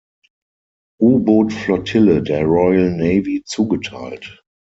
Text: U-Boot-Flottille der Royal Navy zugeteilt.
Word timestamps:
U-Boot-Flottille 0.99 2.23
der 2.23 2.43
Royal 2.45 2.89
Navy 2.89 3.43
zugeteilt. 3.45 4.41